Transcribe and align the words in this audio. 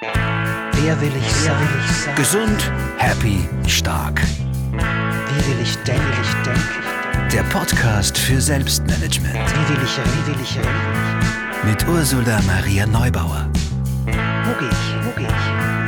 Wer 0.00 1.00
will 1.00 1.12
ich 1.16 1.32
sein? 1.32 1.58
Will 1.58 1.80
ich 1.84 1.96
sein? 1.96 2.14
Gesund, 2.16 2.72
happy, 2.98 3.48
stark. 3.66 4.20
Wie 4.20 5.50
will 5.50 5.60
ich 5.62 5.76
denken? 5.78 6.02
Will 6.02 6.22
ich 6.22 6.34
denken? 6.44 7.30
Der 7.32 7.42
Podcast 7.44 8.18
für 8.18 8.40
Selbstmanagement. 8.40 9.34
Wie 9.34 9.74
will 9.74 9.82
ich? 9.82 9.96
Wie 9.96 10.26
will 10.32 10.40
ich 10.42 10.58
reden? 10.58 10.70
Mit 11.64 11.88
Ursula 11.88 12.40
Maria 12.46 12.86
Neubauer. 12.86 13.48
Wo 14.04 14.52
gehe 14.58 14.68
ich? 14.68 15.06
Wo 15.06 15.10
gehe 15.18 15.28
ich? 15.28 15.85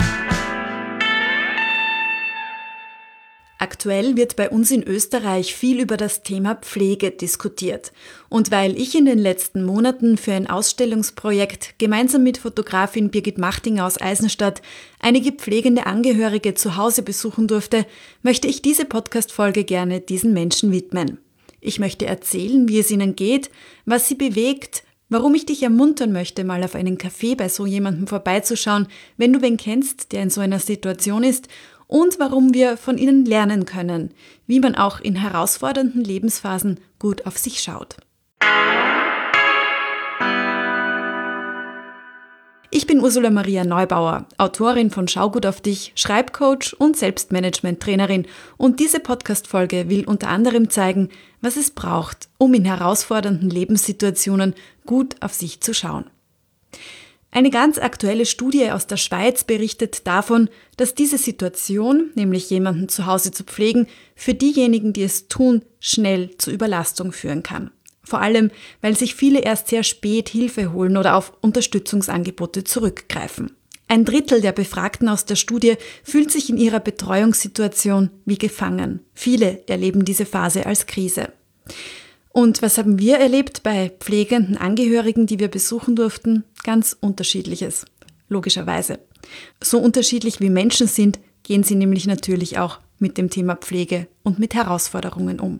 Aktuell 3.61 4.17
wird 4.17 4.37
bei 4.37 4.51
uns 4.51 4.71
in 4.71 4.85
Österreich 4.85 5.53
viel 5.53 5.81
über 5.81 5.97
das 5.97 6.23
Thema 6.23 6.55
Pflege 6.55 7.11
diskutiert. 7.11 7.93
Und 8.29 8.53
weil 8.53 8.81
ich 8.81 8.95
in 8.95 9.05
den 9.05 9.19
letzten 9.19 9.65
Monaten 9.65 10.17
für 10.17 10.33
ein 10.33 10.49
Ausstellungsprojekt 10.49 11.75
gemeinsam 11.79 12.23
mit 12.23 12.39
Fotografin 12.39 13.11
Birgit 13.11 13.37
Machtinger 13.37 13.85
aus 13.85 14.01
Eisenstadt 14.01 14.63
einige 15.01 15.33
pflegende 15.33 15.87
Angehörige 15.87 16.55
zu 16.55 16.77
Hause 16.77 17.03
besuchen 17.03 17.49
durfte, 17.49 17.85
möchte 18.23 18.47
ich 18.47 18.63
diese 18.63 18.85
Podcast-Folge 18.85 19.65
gerne 19.65 20.01
diesen 20.01 20.33
Menschen 20.33 20.71
widmen. 20.71 21.19
Ich 21.61 21.81
möchte 21.81 22.07
erzählen, 22.07 22.69
wie 22.69 22.79
es 22.79 22.93
ihnen 22.93 23.17
geht, 23.17 23.51
was 23.85 24.07
sie 24.07 24.15
bewegt, 24.15 24.85
warum 25.09 25.35
ich 25.35 25.47
dich 25.47 25.65
ermuntern 25.65 26.13
möchte, 26.13 26.45
mal 26.45 26.63
auf 26.63 26.77
einen 26.77 26.97
Café 26.97 27.37
bei 27.37 27.49
so 27.49 27.67
jemandem 27.67 28.07
vorbeizuschauen, 28.07 28.87
wenn 29.17 29.33
du 29.33 29.43
wen 29.43 29.57
kennst, 29.57 30.13
der 30.13 30.23
in 30.23 30.31
so 30.31 30.41
einer 30.41 30.61
Situation 30.61 31.25
ist 31.25 31.49
und 31.89 32.21
warum 32.21 32.55
wir 32.55 32.77
von 32.77 32.97
ihnen 32.99 33.25
lernen 33.25 33.65
können, 33.65 34.13
wie 34.47 34.61
man 34.61 34.77
auch 34.77 35.01
in 35.01 35.17
herausfordernden 35.17 36.05
Lebensphasen 36.05 36.79
gut 37.01 37.27
auf 37.27 37.37
sich 37.37 37.61
schaut. 37.61 37.97
Ich 42.71 42.87
bin 42.87 43.01
Ursula 43.01 43.31
Maria 43.31 43.65
Neubauer, 43.65 44.27
Autorin 44.37 44.91
von 44.91 45.09
Schau 45.09 45.31
gut 45.31 45.47
auf 45.47 45.63
dich, 45.63 45.93
Schreibcoach 45.95 46.77
und 46.79 46.97
Selbstmanagement-Trainerin 46.99 48.27
und 48.59 48.79
diese 48.79 49.01
Podcast-Folge 49.01 49.89
will 49.89 50.05
unter 50.05 50.29
anderem 50.29 50.69
zeigen, 50.69 51.09
was 51.41 51.57
es 51.57 51.71
braucht, 51.71 52.29
um 52.37 52.53
in 52.53 52.67
herausfordernden 52.67 53.49
Lebenssituationen 53.49 54.55
gut 54.85 55.17
auf 55.23 55.33
sich 55.33 55.63
zu 55.63 55.73
schauen. 55.73 56.05
Eine 57.31 57.51
ganz 57.51 57.79
aktuelle 57.79 58.25
Studie 58.25 58.71
aus 58.71 58.87
der 58.87 58.97
Schweiz 58.97 59.45
berichtet 59.45 60.07
davon, 60.07 60.49
dass 60.77 60.95
diese 60.95 61.19
Situation, 61.19 62.11
nämlich 62.15 62.49
jemanden 62.49 62.89
zu 62.89 63.07
Hause 63.07 63.33
zu 63.33 63.45
pflegen, 63.45 63.87
für 64.17 64.35
diejenigen, 64.35 64.93
die 64.93 65.03
es 65.03 65.29
tun, 65.29 65.63
schnell 65.79 66.37
zu 66.39 66.51
Überlastung 66.51 67.13
führen 67.13 67.43
kann. 67.43 67.71
Vor 68.03 68.23
allem, 68.23 68.51
weil 68.81 68.97
sich 68.97 69.15
viele 69.15 69.41
erst 69.41 69.69
sehr 69.69 69.83
spät 69.83 70.31
Hilfe 70.31 70.73
holen 70.73 70.97
oder 70.97 71.17
auf 71.17 71.35
Unterstützungsangebote 71.43 72.65
zurückgreifen. 72.65 73.53
Ein 73.87 74.07
Drittel 74.07 74.41
der 74.41 74.53
Befragten 74.53 75.09
aus 75.09 75.27
der 75.27 75.37
Studie 75.37 75.77
fühlt 76.03 76.31
sich 76.31 76.49
in 76.49 76.57
ihrer 76.57 76.81
Betreuungssituation 76.81 78.11
wie 78.25 78.39
gefangen. 78.39 79.01
Viele 79.15 79.67
erleben 79.67 80.05
diese 80.05 80.25
Phase 80.25 80.65
als 80.65 80.87
Krise. 80.87 81.33
Und 82.39 82.63
was 82.63 82.79
haben 82.79 83.01
wir 83.01 83.19
erlebt 83.19 83.65
bei 83.65 83.91
pflegenden 83.99 84.57
Angehörigen, 84.57 85.27
die 85.27 85.41
wir 85.41 85.49
besuchen 85.49 85.97
durften? 85.97 86.45
Ganz 86.63 86.97
unterschiedliches, 87.01 87.85
logischerweise. 88.29 89.01
So 89.61 89.81
unterschiedlich 89.81 90.39
wie 90.39 90.49
Menschen 90.49 90.87
sind, 90.87 91.19
gehen 91.43 91.65
sie 91.65 91.75
nämlich 91.75 92.07
natürlich 92.07 92.57
auch 92.57 92.79
mit 93.01 93.19
dem 93.19 93.29
Thema 93.29 93.57
Pflege 93.57 94.07
und 94.23 94.39
mit 94.39 94.55
Herausforderungen 94.55 95.41
um. 95.41 95.59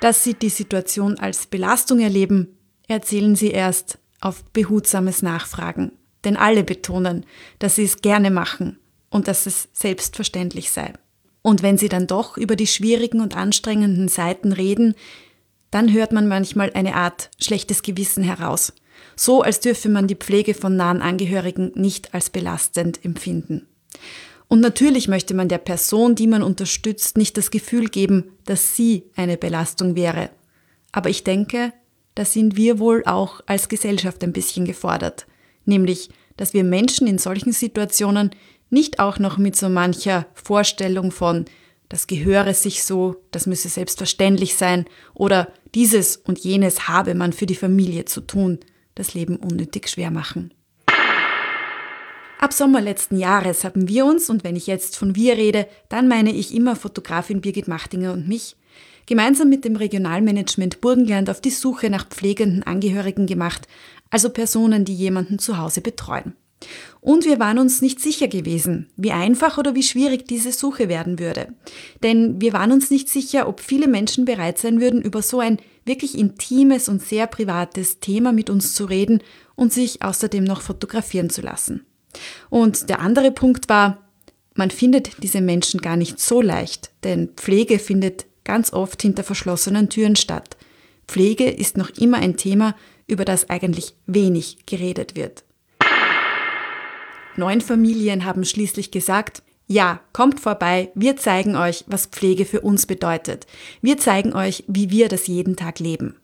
Dass 0.00 0.22
sie 0.22 0.34
die 0.34 0.48
Situation 0.48 1.18
als 1.18 1.48
Belastung 1.48 1.98
erleben, 1.98 2.56
erzählen 2.86 3.34
sie 3.34 3.50
erst 3.50 3.98
auf 4.20 4.44
behutsames 4.52 5.22
Nachfragen. 5.22 5.90
Denn 6.22 6.36
alle 6.36 6.62
betonen, 6.62 7.26
dass 7.58 7.74
sie 7.74 7.82
es 7.82 8.00
gerne 8.00 8.30
machen 8.30 8.78
und 9.10 9.26
dass 9.26 9.46
es 9.46 9.70
selbstverständlich 9.72 10.70
sei. 10.70 10.92
Und 11.42 11.62
wenn 11.62 11.78
sie 11.78 11.88
dann 11.88 12.06
doch 12.06 12.36
über 12.36 12.56
die 12.56 12.66
schwierigen 12.66 13.20
und 13.20 13.36
anstrengenden 13.36 14.08
Seiten 14.08 14.52
reden, 14.52 14.94
dann 15.70 15.92
hört 15.92 16.12
man 16.12 16.28
manchmal 16.28 16.72
eine 16.72 16.94
Art 16.94 17.30
schlechtes 17.38 17.82
Gewissen 17.82 18.22
heraus. 18.22 18.72
So 19.16 19.42
als 19.42 19.60
dürfe 19.60 19.88
man 19.88 20.06
die 20.06 20.16
Pflege 20.16 20.54
von 20.54 20.76
nahen 20.76 21.02
Angehörigen 21.02 21.72
nicht 21.74 22.14
als 22.14 22.30
belastend 22.30 23.04
empfinden. 23.04 23.66
Und 24.48 24.60
natürlich 24.60 25.08
möchte 25.08 25.34
man 25.34 25.48
der 25.48 25.58
Person, 25.58 26.14
die 26.14 26.26
man 26.26 26.42
unterstützt, 26.42 27.18
nicht 27.18 27.36
das 27.36 27.50
Gefühl 27.50 27.88
geben, 27.88 28.32
dass 28.46 28.76
sie 28.76 29.04
eine 29.14 29.36
Belastung 29.36 29.94
wäre. 29.94 30.30
Aber 30.90 31.10
ich 31.10 31.22
denke, 31.22 31.72
da 32.14 32.24
sind 32.24 32.56
wir 32.56 32.78
wohl 32.78 33.04
auch 33.04 33.42
als 33.46 33.68
Gesellschaft 33.68 34.24
ein 34.24 34.32
bisschen 34.32 34.64
gefordert. 34.64 35.26
Nämlich, 35.66 36.08
dass 36.38 36.54
wir 36.54 36.64
Menschen 36.64 37.06
in 37.06 37.18
solchen 37.18 37.52
Situationen 37.52 38.30
nicht 38.70 39.00
auch 39.00 39.18
noch 39.18 39.38
mit 39.38 39.56
so 39.56 39.68
mancher 39.68 40.26
Vorstellung 40.34 41.10
von, 41.10 41.46
das 41.88 42.06
gehöre 42.06 42.52
sich 42.52 42.84
so, 42.84 43.16
das 43.30 43.46
müsse 43.46 43.68
selbstverständlich 43.68 44.56
sein 44.56 44.84
oder 45.14 45.48
dieses 45.74 46.16
und 46.16 46.38
jenes 46.38 46.88
habe 46.88 47.14
man 47.14 47.32
für 47.32 47.46
die 47.46 47.54
Familie 47.54 48.04
zu 48.04 48.20
tun, 48.20 48.58
das 48.94 49.14
Leben 49.14 49.36
unnötig 49.36 49.88
schwer 49.88 50.10
machen. 50.10 50.52
Ab 52.40 52.52
Sommer 52.52 52.80
letzten 52.80 53.18
Jahres 53.18 53.64
haben 53.64 53.88
wir 53.88 54.04
uns, 54.04 54.30
und 54.30 54.44
wenn 54.44 54.54
ich 54.54 54.68
jetzt 54.68 54.96
von 54.96 55.16
wir 55.16 55.36
rede, 55.36 55.66
dann 55.88 56.06
meine 56.06 56.32
ich 56.32 56.54
immer 56.54 56.76
Fotografin 56.76 57.40
Birgit 57.40 57.66
Machtinger 57.66 58.12
und 58.12 58.28
mich, 58.28 58.56
gemeinsam 59.06 59.48
mit 59.48 59.64
dem 59.64 59.74
Regionalmanagement 59.74 60.80
Burgenland 60.80 61.30
auf 61.30 61.40
die 61.40 61.50
Suche 61.50 61.90
nach 61.90 62.06
pflegenden 62.06 62.62
Angehörigen 62.62 63.26
gemacht, 63.26 63.66
also 64.10 64.30
Personen, 64.30 64.84
die 64.84 64.94
jemanden 64.94 65.40
zu 65.40 65.58
Hause 65.58 65.80
betreuen. 65.80 66.34
Und 67.00 67.24
wir 67.24 67.38
waren 67.38 67.58
uns 67.58 67.80
nicht 67.80 68.00
sicher 68.00 68.28
gewesen, 68.28 68.88
wie 68.96 69.12
einfach 69.12 69.58
oder 69.58 69.74
wie 69.74 69.82
schwierig 69.82 70.26
diese 70.26 70.52
Suche 70.52 70.88
werden 70.88 71.18
würde. 71.18 71.54
Denn 72.02 72.40
wir 72.40 72.52
waren 72.52 72.72
uns 72.72 72.90
nicht 72.90 73.08
sicher, 73.08 73.48
ob 73.48 73.60
viele 73.60 73.86
Menschen 73.86 74.24
bereit 74.24 74.58
sein 74.58 74.80
würden, 74.80 75.00
über 75.00 75.22
so 75.22 75.40
ein 75.40 75.58
wirklich 75.84 76.18
intimes 76.18 76.88
und 76.88 77.02
sehr 77.02 77.26
privates 77.26 78.00
Thema 78.00 78.32
mit 78.32 78.50
uns 78.50 78.74
zu 78.74 78.84
reden 78.84 79.22
und 79.54 79.72
sich 79.72 80.02
außerdem 80.02 80.44
noch 80.44 80.60
fotografieren 80.60 81.30
zu 81.30 81.40
lassen. 81.40 81.86
Und 82.50 82.88
der 82.88 83.00
andere 83.00 83.30
Punkt 83.30 83.68
war, 83.68 84.08
man 84.54 84.70
findet 84.70 85.22
diese 85.22 85.40
Menschen 85.40 85.80
gar 85.80 85.96
nicht 85.96 86.18
so 86.18 86.42
leicht, 86.42 86.90
denn 87.04 87.28
Pflege 87.36 87.78
findet 87.78 88.26
ganz 88.44 88.72
oft 88.72 89.00
hinter 89.00 89.22
verschlossenen 89.22 89.88
Türen 89.88 90.16
statt. 90.16 90.56
Pflege 91.06 91.48
ist 91.48 91.76
noch 91.76 91.90
immer 91.90 92.18
ein 92.18 92.36
Thema, 92.36 92.74
über 93.06 93.24
das 93.24 93.48
eigentlich 93.50 93.94
wenig 94.06 94.66
geredet 94.66 95.16
wird. 95.16 95.44
Neun 97.38 97.60
Familien 97.60 98.24
haben 98.24 98.44
schließlich 98.44 98.90
gesagt, 98.90 99.42
ja, 99.68 100.00
kommt 100.12 100.40
vorbei, 100.40 100.90
wir 100.96 101.16
zeigen 101.16 101.54
euch, 101.54 101.84
was 101.86 102.06
Pflege 102.06 102.44
für 102.44 102.62
uns 102.62 102.86
bedeutet. 102.86 103.46
Wir 103.80 103.96
zeigen 103.96 104.32
euch, 104.32 104.64
wie 104.66 104.90
wir 104.90 105.08
das 105.08 105.28
jeden 105.28 105.54
Tag 105.54 105.78
leben. 105.78 106.16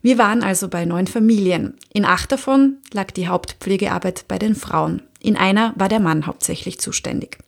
Wir 0.00 0.16
waren 0.16 0.42
also 0.42 0.68
bei 0.68 0.86
neun 0.86 1.06
Familien. 1.06 1.76
In 1.92 2.06
acht 2.06 2.32
davon 2.32 2.78
lag 2.92 3.10
die 3.10 3.28
Hauptpflegearbeit 3.28 4.24
bei 4.26 4.38
den 4.38 4.54
Frauen. 4.54 5.02
In 5.20 5.36
einer 5.36 5.74
war 5.76 5.90
der 5.90 6.00
Mann 6.00 6.26
hauptsächlich 6.26 6.78
zuständig. 6.78 7.38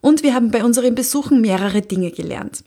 Und 0.00 0.24
wir 0.24 0.34
haben 0.34 0.50
bei 0.50 0.64
unseren 0.64 0.96
Besuchen 0.96 1.40
mehrere 1.40 1.82
Dinge 1.82 2.10
gelernt. 2.10 2.64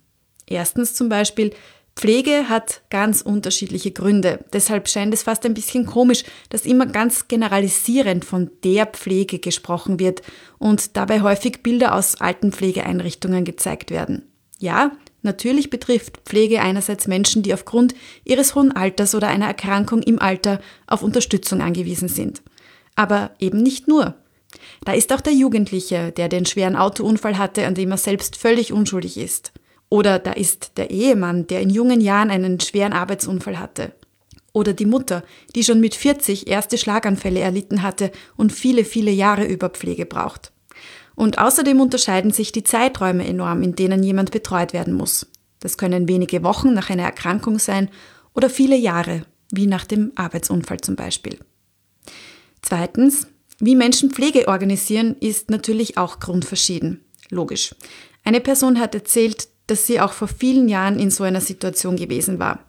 Erstens 0.47 0.93
zum 0.93 1.09
Beispiel, 1.09 1.51
Pflege 1.95 2.49
hat 2.49 2.81
ganz 2.89 3.21
unterschiedliche 3.21 3.91
Gründe. 3.91 4.43
Deshalb 4.51 4.89
scheint 4.89 5.13
es 5.13 5.23
fast 5.23 5.45
ein 5.45 5.53
bisschen 5.53 5.85
komisch, 5.85 6.23
dass 6.49 6.65
immer 6.65 6.85
ganz 6.85 7.27
generalisierend 7.27 8.25
von 8.25 8.49
der 8.63 8.87
Pflege 8.87 9.39
gesprochen 9.39 9.99
wird 9.99 10.21
und 10.57 10.97
dabei 10.97 11.21
häufig 11.21 11.61
Bilder 11.61 11.95
aus 11.95 12.19
alten 12.19 12.51
Pflegeeinrichtungen 12.51 13.45
gezeigt 13.45 13.91
werden. 13.91 14.23
Ja, 14.59 14.91
natürlich 15.21 15.69
betrifft 15.69 16.21
Pflege 16.25 16.61
einerseits 16.61 17.07
Menschen, 17.07 17.43
die 17.43 17.53
aufgrund 17.53 17.93
ihres 18.23 18.55
hohen 18.55 18.71
Alters 18.71 19.13
oder 19.13 19.27
einer 19.27 19.47
Erkrankung 19.47 20.01
im 20.01 20.19
Alter 20.19 20.61
auf 20.87 21.03
Unterstützung 21.03 21.61
angewiesen 21.61 22.07
sind. 22.07 22.41
Aber 22.95 23.31
eben 23.39 23.61
nicht 23.61 23.87
nur. 23.87 24.15
Da 24.85 24.93
ist 24.93 25.13
auch 25.13 25.21
der 25.21 25.33
Jugendliche, 25.33 26.11
der 26.11 26.29
den 26.29 26.45
schweren 26.45 26.75
Autounfall 26.75 27.37
hatte, 27.37 27.65
an 27.65 27.75
dem 27.75 27.91
er 27.91 27.97
selbst 27.97 28.35
völlig 28.35 28.73
unschuldig 28.73 29.17
ist. 29.17 29.51
Oder 29.93 30.17
da 30.17 30.31
ist 30.31 30.71
der 30.77 30.89
Ehemann, 30.89 31.45
der 31.45 31.61
in 31.61 31.69
jungen 31.69 32.01
Jahren 32.01 32.31
einen 32.31 32.59
schweren 32.59 32.93
Arbeitsunfall 32.93 33.59
hatte. 33.59 33.93
Oder 34.51 34.73
die 34.73 34.87
Mutter, 34.87 35.21
die 35.53 35.63
schon 35.63 35.79
mit 35.79 35.93
40 35.93 36.47
erste 36.47 36.79
Schlaganfälle 36.79 37.39
erlitten 37.39 37.83
hatte 37.83 38.11
und 38.35 38.51
viele, 38.51 38.85
viele 38.85 39.11
Jahre 39.11 39.45
über 39.45 39.69
Pflege 39.69 40.07
braucht. 40.07 40.51
Und 41.13 41.37
außerdem 41.37 41.79
unterscheiden 41.79 42.31
sich 42.31 42.51
die 42.51 42.63
Zeiträume 42.63 43.23
enorm, 43.27 43.61
in 43.61 43.75
denen 43.75 44.01
jemand 44.01 44.31
betreut 44.31 44.73
werden 44.73 44.95
muss. 44.95 45.27
Das 45.59 45.77
können 45.77 46.07
wenige 46.07 46.43
Wochen 46.43 46.73
nach 46.73 46.89
einer 46.89 47.03
Erkrankung 47.03 47.59
sein 47.59 47.91
oder 48.33 48.49
viele 48.49 48.75
Jahre, 48.75 49.27
wie 49.51 49.67
nach 49.67 49.85
dem 49.85 50.11
Arbeitsunfall 50.15 50.81
zum 50.81 50.95
Beispiel. 50.95 51.37
Zweitens, 52.63 53.27
wie 53.59 53.75
Menschen 53.75 54.09
Pflege 54.09 54.47
organisieren, 54.47 55.15
ist 55.19 55.51
natürlich 55.51 55.99
auch 55.99 56.19
grundverschieden. 56.19 57.01
Logisch. 57.29 57.75
Eine 58.23 58.41
Person 58.41 58.79
hat 58.79 58.95
erzählt, 58.95 59.49
dass 59.67 59.87
sie 59.87 59.99
auch 59.99 60.13
vor 60.13 60.27
vielen 60.27 60.67
Jahren 60.67 60.99
in 60.99 61.11
so 61.11 61.23
einer 61.23 61.41
Situation 61.41 61.95
gewesen 61.95 62.39
war 62.39 62.59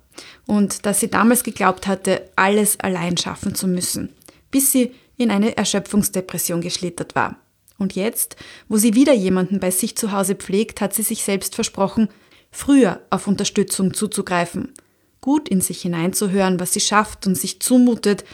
und 0.47 0.87
dass 0.87 1.01
sie 1.01 1.09
damals 1.09 1.43
geglaubt 1.43 1.87
hatte, 1.87 2.31
alles 2.37 2.79
allein 2.81 3.17
schaffen 3.17 3.55
zu 3.55 3.67
müssen. 3.67 4.11
bis 4.55 4.71
sie 4.71 4.93
in 5.17 5.33
eine 5.33 5.57
Erschöpfungsdepression 5.57 6.61
geschlittert 6.61 7.17
war. 7.17 7.39
Und 7.77 7.97
jetzt, 7.97 8.37
wo 8.69 8.77
sie 8.77 8.95
wieder 8.95 9.13
jemanden 9.13 9.59
bei 9.59 9.73
sich 9.73 9.97
zu 9.97 10.13
Hause 10.13 10.37
pflegt, 10.37 10.81
hat 10.81 10.95
sie 10.95 11.03
sich 11.03 11.25
selbst 11.25 11.57
versprochen, 11.57 12.09
früher 12.53 13.01
auf 13.11 13.27
Unterstützung 13.27 13.95
zuzugreifen, 13.95 14.73
gut 15.21 15.49
in 15.49 15.61
sich 15.61 15.83
hineinzuhören, 15.83 16.61
was 16.61 16.73
sie 16.73 16.79
schafft 16.79 17.27
und 17.27 17.35
sich 17.35 17.59
zumutet 17.59 18.25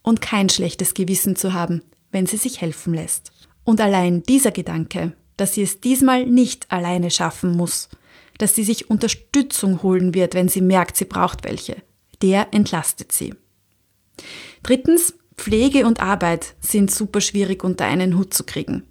und 0.00 0.22
kein 0.22 0.48
schlechtes 0.48 0.94
Gewissen 0.94 1.36
zu 1.36 1.52
haben, 1.52 1.82
wenn 2.12 2.24
sie 2.24 2.38
sich 2.38 2.62
helfen 2.62 2.94
lässt. 2.94 3.30
Und 3.62 3.82
allein 3.82 4.22
dieser 4.22 4.52
Gedanke, 4.52 5.12
dass 5.36 5.52
sie 5.52 5.62
es 5.62 5.80
diesmal 5.80 6.24
nicht 6.24 6.72
alleine 6.72 7.10
schaffen 7.10 7.54
muss, 7.54 7.90
dass 8.38 8.54
sie 8.54 8.64
sich 8.64 8.90
Unterstützung 8.90 9.82
holen 9.82 10.14
wird, 10.14 10.34
wenn 10.34 10.48
sie 10.48 10.60
merkt, 10.60 10.96
sie 10.96 11.04
braucht 11.04 11.44
welche, 11.44 11.76
der 12.22 12.48
entlastet 12.52 13.12
sie. 13.12 13.34
Drittens, 14.62 15.14
Pflege 15.36 15.86
und 15.86 16.02
Arbeit 16.02 16.54
sind 16.60 16.90
super 16.90 17.20
schwierig 17.20 17.62
unter 17.62 17.84
einen 17.84 18.18
Hut 18.18 18.34
zu 18.34 18.44
kriegen. 18.44 18.82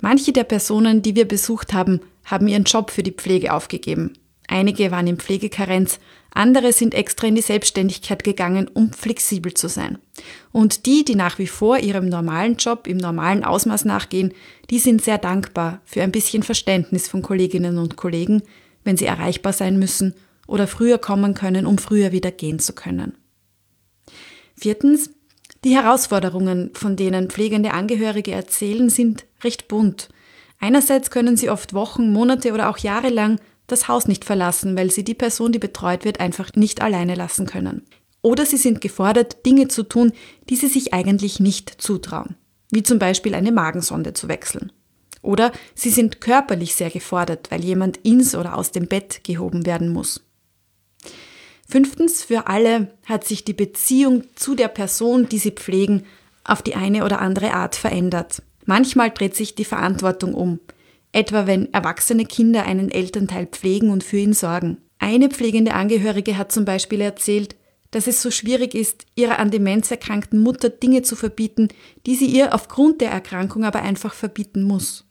Manche 0.00 0.32
der 0.32 0.44
Personen, 0.44 1.00
die 1.00 1.14
wir 1.14 1.26
besucht 1.26 1.72
haben, 1.72 2.00
haben 2.24 2.48
ihren 2.48 2.64
Job 2.64 2.90
für 2.90 3.04
die 3.04 3.12
Pflege 3.12 3.52
aufgegeben. 3.52 4.14
Einige 4.48 4.90
waren 4.90 5.06
in 5.06 5.16
Pflegekarenz, 5.16 6.00
andere 6.34 6.72
sind 6.72 6.94
extra 6.94 7.26
in 7.26 7.36
die 7.36 7.42
Selbstständigkeit 7.42 8.24
gegangen, 8.24 8.68
um 8.72 8.92
flexibel 8.92 9.54
zu 9.54 9.68
sein. 9.68 9.98
Und 10.50 10.86
die, 10.86 11.04
die 11.04 11.14
nach 11.14 11.38
wie 11.38 11.46
vor 11.46 11.78
ihrem 11.78 12.08
normalen 12.08 12.56
Job 12.56 12.86
im 12.86 12.96
normalen 12.96 13.44
Ausmaß 13.44 13.84
nachgehen, 13.84 14.32
die 14.70 14.78
sind 14.78 15.02
sehr 15.02 15.18
dankbar 15.18 15.80
für 15.84 16.02
ein 16.02 16.12
bisschen 16.12 16.42
Verständnis 16.42 17.08
von 17.08 17.22
Kolleginnen 17.22 17.78
und 17.78 17.96
Kollegen, 17.96 18.42
wenn 18.84 18.96
sie 18.96 19.06
erreichbar 19.06 19.52
sein 19.52 19.78
müssen 19.78 20.14
oder 20.46 20.66
früher 20.66 20.98
kommen 20.98 21.34
können, 21.34 21.66
um 21.66 21.78
früher 21.78 22.12
wieder 22.12 22.30
gehen 22.30 22.58
zu 22.58 22.72
können. 22.72 23.16
Viertens, 24.56 25.10
die 25.64 25.74
Herausforderungen, 25.74 26.70
von 26.74 26.96
denen 26.96 27.30
pflegende 27.30 27.72
Angehörige 27.72 28.32
erzählen, 28.32 28.90
sind 28.90 29.24
recht 29.44 29.68
bunt. 29.68 30.08
Einerseits 30.58 31.10
können 31.10 31.36
sie 31.36 31.50
oft 31.50 31.74
Wochen, 31.74 32.12
Monate 32.12 32.52
oder 32.52 32.68
auch 32.68 32.78
Jahre 32.78 33.08
lang 33.08 33.40
das 33.66 33.88
Haus 33.88 34.06
nicht 34.06 34.24
verlassen, 34.24 34.76
weil 34.76 34.90
sie 34.90 35.04
die 35.04 35.14
Person, 35.14 35.52
die 35.52 35.58
betreut 35.58 36.04
wird, 36.04 36.20
einfach 36.20 36.52
nicht 36.54 36.82
alleine 36.82 37.14
lassen 37.14 37.46
können. 37.46 37.86
Oder 38.20 38.46
sie 38.46 38.56
sind 38.56 38.80
gefordert, 38.80 39.44
Dinge 39.46 39.68
zu 39.68 39.82
tun, 39.82 40.12
die 40.48 40.56
sie 40.56 40.68
sich 40.68 40.92
eigentlich 40.94 41.40
nicht 41.40 41.80
zutrauen, 41.80 42.36
wie 42.70 42.82
zum 42.82 42.98
Beispiel 42.98 43.34
eine 43.34 43.50
Magensonde 43.50 44.12
zu 44.12 44.28
wechseln. 44.28 44.72
Oder 45.22 45.52
sie 45.74 45.90
sind 45.90 46.20
körperlich 46.20 46.74
sehr 46.74 46.90
gefordert, 46.90 47.50
weil 47.50 47.64
jemand 47.64 47.98
ins 47.98 48.34
oder 48.34 48.56
aus 48.58 48.72
dem 48.72 48.88
Bett 48.88 49.22
gehoben 49.24 49.64
werden 49.64 49.88
muss. 49.88 50.20
Fünftens, 51.68 52.24
für 52.24 52.48
alle 52.48 52.92
hat 53.06 53.24
sich 53.24 53.44
die 53.44 53.54
Beziehung 53.54 54.24
zu 54.34 54.54
der 54.54 54.68
Person, 54.68 55.28
die 55.28 55.38
sie 55.38 55.52
pflegen, 55.52 56.04
auf 56.44 56.60
die 56.60 56.74
eine 56.74 57.04
oder 57.04 57.20
andere 57.20 57.54
Art 57.54 57.76
verändert. 57.76 58.42
Manchmal 58.66 59.10
dreht 59.10 59.36
sich 59.36 59.54
die 59.54 59.64
Verantwortung 59.64 60.34
um, 60.34 60.60
etwa 61.12 61.46
wenn 61.46 61.72
erwachsene 61.72 62.26
Kinder 62.26 62.64
einen 62.64 62.90
Elternteil 62.90 63.46
pflegen 63.46 63.90
und 63.90 64.04
für 64.04 64.18
ihn 64.18 64.34
sorgen. 64.34 64.78
Eine 64.98 65.30
pflegende 65.30 65.74
Angehörige 65.74 66.36
hat 66.36 66.52
zum 66.52 66.64
Beispiel 66.64 67.00
erzählt, 67.00 67.56
dass 67.90 68.06
es 68.06 68.22
so 68.22 68.30
schwierig 68.30 68.74
ist, 68.74 69.06
ihrer 69.14 69.38
an 69.38 69.50
Demenz 69.50 69.90
erkrankten 69.90 70.40
Mutter 70.40 70.70
Dinge 70.70 71.02
zu 71.02 71.14
verbieten, 71.14 71.68
die 72.06 72.16
sie 72.16 72.26
ihr 72.26 72.54
aufgrund 72.54 73.00
der 73.00 73.10
Erkrankung 73.10 73.64
aber 73.64 73.82
einfach 73.82 74.14
verbieten 74.14 74.62
muss. 74.62 75.06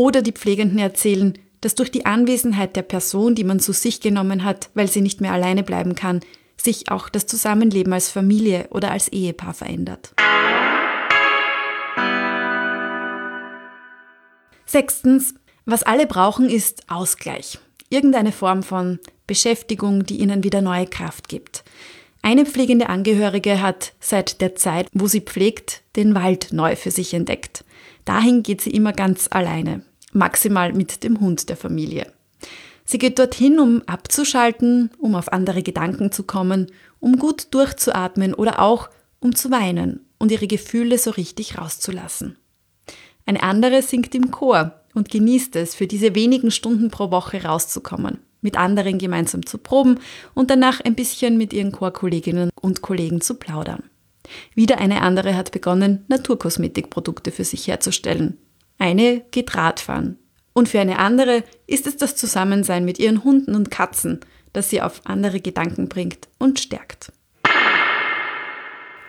Oder 0.00 0.22
die 0.22 0.32
Pflegenden 0.32 0.78
erzählen, 0.78 1.34
dass 1.60 1.74
durch 1.74 1.90
die 1.90 2.06
Anwesenheit 2.06 2.74
der 2.74 2.80
Person, 2.80 3.34
die 3.34 3.44
man 3.44 3.60
zu 3.60 3.74
sich 3.74 4.00
genommen 4.00 4.44
hat, 4.44 4.70
weil 4.72 4.88
sie 4.88 5.02
nicht 5.02 5.20
mehr 5.20 5.34
alleine 5.34 5.62
bleiben 5.62 5.94
kann, 5.94 6.20
sich 6.56 6.90
auch 6.90 7.10
das 7.10 7.26
Zusammenleben 7.26 7.92
als 7.92 8.08
Familie 8.08 8.68
oder 8.70 8.92
als 8.92 9.08
Ehepaar 9.08 9.52
verändert. 9.52 10.14
Sechstens, 14.64 15.34
was 15.66 15.82
alle 15.82 16.06
brauchen, 16.06 16.48
ist 16.48 16.84
Ausgleich. 16.88 17.58
Irgendeine 17.90 18.32
Form 18.32 18.62
von 18.62 19.00
Beschäftigung, 19.26 20.06
die 20.06 20.20
ihnen 20.20 20.42
wieder 20.42 20.62
neue 20.62 20.86
Kraft 20.86 21.28
gibt. 21.28 21.62
Eine 22.22 22.46
pflegende 22.46 22.88
Angehörige 22.88 23.60
hat 23.60 23.92
seit 24.00 24.40
der 24.40 24.54
Zeit, 24.54 24.88
wo 24.94 25.08
sie 25.08 25.20
pflegt, 25.20 25.82
den 25.94 26.14
Wald 26.14 26.54
neu 26.54 26.74
für 26.74 26.90
sich 26.90 27.12
entdeckt. 27.12 27.66
Dahin 28.06 28.42
geht 28.42 28.62
sie 28.62 28.70
immer 28.70 28.94
ganz 28.94 29.28
alleine 29.30 29.84
maximal 30.12 30.72
mit 30.72 31.02
dem 31.04 31.20
Hund 31.20 31.48
der 31.48 31.56
Familie. 31.56 32.12
Sie 32.84 32.98
geht 32.98 33.18
dorthin, 33.18 33.60
um 33.60 33.82
abzuschalten, 33.86 34.90
um 34.98 35.14
auf 35.14 35.32
andere 35.32 35.62
Gedanken 35.62 36.10
zu 36.10 36.24
kommen, 36.24 36.66
um 36.98 37.18
gut 37.18 37.48
durchzuatmen 37.52 38.34
oder 38.34 38.60
auch 38.60 38.90
um 39.20 39.34
zu 39.34 39.50
weinen 39.50 40.06
und 40.18 40.32
ihre 40.32 40.46
Gefühle 40.46 40.98
so 40.98 41.10
richtig 41.10 41.58
rauszulassen. 41.58 42.36
Eine 43.26 43.42
andere 43.42 43.82
singt 43.82 44.14
im 44.14 44.30
Chor 44.30 44.74
und 44.94 45.08
genießt 45.08 45.54
es, 45.56 45.74
für 45.74 45.86
diese 45.86 46.14
wenigen 46.14 46.50
Stunden 46.50 46.90
pro 46.90 47.10
Woche 47.10 47.44
rauszukommen, 47.44 48.18
mit 48.40 48.56
anderen 48.56 48.98
gemeinsam 48.98 49.46
zu 49.46 49.58
proben 49.58 50.00
und 50.34 50.50
danach 50.50 50.80
ein 50.80 50.94
bisschen 50.94 51.38
mit 51.38 51.52
ihren 51.52 51.70
Chorkolleginnen 51.70 52.50
und 52.60 52.82
Kollegen 52.82 53.20
zu 53.20 53.34
plaudern. 53.34 53.84
Wieder 54.54 54.78
eine 54.78 55.02
andere 55.02 55.36
hat 55.36 55.52
begonnen, 55.52 56.04
Naturkosmetikprodukte 56.08 57.30
für 57.30 57.44
sich 57.44 57.68
herzustellen, 57.68 58.36
eine 58.80 59.20
geht 59.30 59.54
Radfahren. 59.54 60.18
Und 60.52 60.68
für 60.68 60.80
eine 60.80 60.98
andere 60.98 61.44
ist 61.66 61.86
es 61.86 61.96
das 61.96 62.16
Zusammensein 62.16 62.84
mit 62.84 62.98
ihren 62.98 63.22
Hunden 63.22 63.54
und 63.54 63.70
Katzen, 63.70 64.20
das 64.52 64.70
sie 64.70 64.82
auf 64.82 65.02
andere 65.04 65.40
Gedanken 65.40 65.88
bringt 65.88 66.28
und 66.38 66.58
stärkt. 66.58 67.12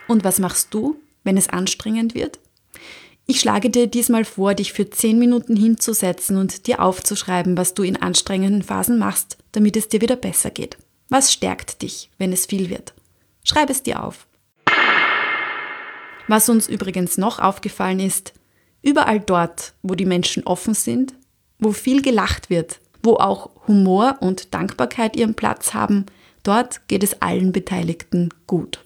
Und 0.06 0.24
was 0.24 0.38
machst 0.38 0.72
du, 0.72 1.00
wenn 1.24 1.36
es 1.36 1.48
anstrengend 1.48 2.14
wird? 2.14 2.38
Ich 3.26 3.40
schlage 3.40 3.70
dir 3.70 3.86
diesmal 3.86 4.24
vor, 4.24 4.54
dich 4.54 4.72
für 4.72 4.90
10 4.90 5.18
Minuten 5.18 5.56
hinzusetzen 5.56 6.36
und 6.36 6.66
dir 6.66 6.80
aufzuschreiben, 6.80 7.56
was 7.56 7.74
du 7.74 7.82
in 7.82 7.96
anstrengenden 7.96 8.62
Phasen 8.62 8.98
machst, 8.98 9.38
damit 9.52 9.76
es 9.76 9.88
dir 9.88 10.00
wieder 10.00 10.16
besser 10.16 10.50
geht. 10.50 10.76
Was 11.08 11.32
stärkt 11.32 11.82
dich, 11.82 12.10
wenn 12.18 12.32
es 12.32 12.46
viel 12.46 12.68
wird? 12.68 12.94
Schreib 13.44 13.70
es 13.70 13.82
dir 13.82 14.02
auf. 14.02 14.26
Was 16.28 16.48
uns 16.48 16.68
übrigens 16.68 17.16
noch 17.16 17.38
aufgefallen 17.38 18.00
ist, 18.00 18.32
Überall 18.82 19.20
dort, 19.20 19.74
wo 19.82 19.94
die 19.94 20.06
Menschen 20.06 20.44
offen 20.44 20.74
sind, 20.74 21.14
wo 21.58 21.72
viel 21.72 22.02
gelacht 22.02 22.50
wird, 22.50 22.80
wo 23.02 23.14
auch 23.14 23.50
Humor 23.68 24.16
und 24.20 24.52
Dankbarkeit 24.54 25.16
ihren 25.16 25.34
Platz 25.34 25.74
haben, 25.74 26.06
dort 26.42 26.86
geht 26.88 27.04
es 27.04 27.22
allen 27.22 27.52
Beteiligten 27.52 28.30
gut. 28.46 28.84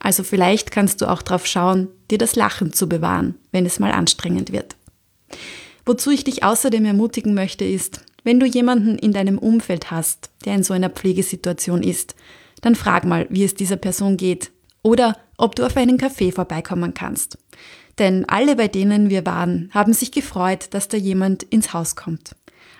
Also 0.00 0.24
vielleicht 0.24 0.72
kannst 0.72 1.00
du 1.00 1.08
auch 1.08 1.22
darauf 1.22 1.46
schauen, 1.46 1.88
dir 2.10 2.18
das 2.18 2.34
Lachen 2.34 2.72
zu 2.72 2.88
bewahren, 2.88 3.36
wenn 3.52 3.64
es 3.64 3.78
mal 3.78 3.92
anstrengend 3.92 4.52
wird. 4.52 4.74
Wozu 5.86 6.10
ich 6.10 6.24
dich 6.24 6.42
außerdem 6.42 6.84
ermutigen 6.84 7.34
möchte, 7.34 7.64
ist, 7.64 8.04
wenn 8.24 8.40
du 8.40 8.46
jemanden 8.46 8.98
in 8.98 9.12
deinem 9.12 9.38
Umfeld 9.38 9.90
hast, 9.90 10.30
der 10.44 10.54
in 10.54 10.62
so 10.62 10.74
einer 10.74 10.90
Pflegesituation 10.90 11.82
ist, 11.82 12.14
dann 12.60 12.74
frag 12.74 13.04
mal, 13.04 13.26
wie 13.30 13.44
es 13.44 13.54
dieser 13.54 13.76
Person 13.76 14.16
geht 14.16 14.50
oder 14.82 15.16
ob 15.36 15.56
du 15.56 15.64
auf 15.64 15.76
einen 15.76 15.98
Kaffee 15.98 16.32
vorbeikommen 16.32 16.94
kannst. 16.94 17.38
Denn 17.98 18.24
alle, 18.28 18.56
bei 18.56 18.68
denen 18.68 19.10
wir 19.10 19.26
waren, 19.26 19.70
haben 19.72 19.92
sich 19.92 20.12
gefreut, 20.12 20.68
dass 20.70 20.88
da 20.88 20.96
jemand 20.96 21.42
ins 21.42 21.72
Haus 21.72 21.96
kommt. 21.96 22.34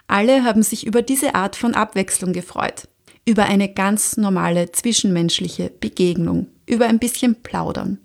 Alle 0.07 0.45
haben 0.45 0.63
sich 0.63 0.87
über 0.87 1.03
diese 1.03 1.35
Art 1.35 1.57
von 1.57 1.75
Abwechslung 1.75 2.33
gefreut. 2.33 2.89
Über 3.25 3.45
eine 3.45 3.73
ganz 3.73 4.17
normale 4.17 4.73
zwischenmenschliche 4.73 5.71
Begegnung. 5.71 6.49
Über 6.67 6.87
ein 6.87 6.99
bisschen 6.99 7.43
Plaudern. 7.43 7.99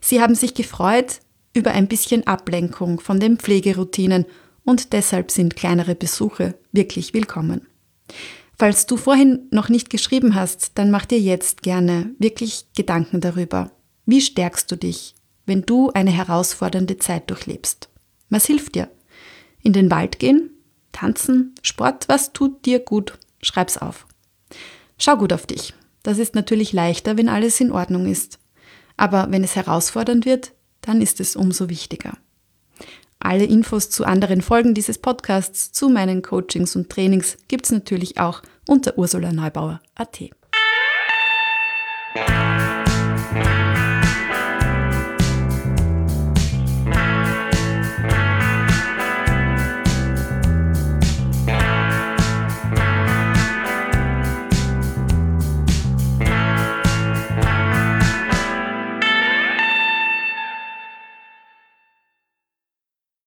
Sie 0.00 0.20
haben 0.20 0.34
sich 0.34 0.54
gefreut 0.54 1.20
über 1.52 1.72
ein 1.72 1.88
bisschen 1.88 2.26
Ablenkung 2.26 3.00
von 3.00 3.18
den 3.18 3.36
Pflegeroutinen 3.36 4.24
und 4.64 4.92
deshalb 4.92 5.30
sind 5.30 5.56
kleinere 5.56 5.94
Besuche 5.94 6.54
wirklich 6.72 7.12
willkommen. 7.12 7.66
Falls 8.58 8.86
du 8.86 8.96
vorhin 8.96 9.48
noch 9.50 9.68
nicht 9.68 9.90
geschrieben 9.90 10.34
hast, 10.34 10.72
dann 10.76 10.90
mach 10.90 11.06
dir 11.06 11.18
jetzt 11.18 11.62
gerne 11.62 12.14
wirklich 12.18 12.66
Gedanken 12.76 13.20
darüber. 13.20 13.72
Wie 14.06 14.20
stärkst 14.20 14.70
du 14.70 14.76
dich? 14.76 15.14
Wenn 15.46 15.62
du 15.62 15.90
eine 15.90 16.10
herausfordernde 16.10 16.98
Zeit 16.98 17.30
durchlebst? 17.30 17.88
Was 18.28 18.46
hilft 18.46 18.74
dir? 18.74 18.90
In 19.62 19.72
den 19.72 19.90
Wald 19.90 20.18
gehen? 20.18 20.50
Tanzen? 20.92 21.54
Sport? 21.62 22.08
Was 22.08 22.32
tut 22.32 22.64
dir 22.66 22.80
gut? 22.80 23.18
Schreib's 23.42 23.78
auf. 23.78 24.06
Schau 24.98 25.16
gut 25.16 25.32
auf 25.32 25.46
dich. 25.46 25.74
Das 26.02 26.18
ist 26.18 26.34
natürlich 26.34 26.72
leichter, 26.72 27.16
wenn 27.16 27.28
alles 27.28 27.60
in 27.60 27.72
Ordnung 27.72 28.06
ist. 28.06 28.38
Aber 28.96 29.28
wenn 29.30 29.44
es 29.44 29.56
herausfordernd 29.56 30.24
wird, 30.24 30.52
dann 30.80 31.00
ist 31.00 31.20
es 31.20 31.36
umso 31.36 31.68
wichtiger. 31.68 32.16
Alle 33.18 33.44
Infos 33.44 33.90
zu 33.90 34.04
anderen 34.04 34.40
Folgen 34.40 34.72
dieses 34.72 34.98
Podcasts, 34.98 35.72
zu 35.72 35.90
meinen 35.90 36.22
Coachings 36.22 36.74
und 36.74 36.88
Trainings 36.88 37.36
gibt's 37.48 37.70
natürlich 37.70 38.18
auch 38.18 38.42
unter 38.66 38.96
ursulaneubauer.at. 38.96 40.30